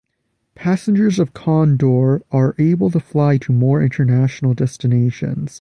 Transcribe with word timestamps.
Passengers 0.55 1.19
of 1.19 1.35
Condor 1.35 2.23
are 2.31 2.55
able 2.57 2.89
to 2.89 2.99
fly 2.99 3.37
to 3.37 3.53
more 3.53 3.83
international 3.83 4.55
destinations. 4.55 5.49